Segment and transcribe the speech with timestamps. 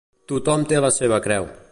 [0.31, 1.51] Tothom té la seva creu.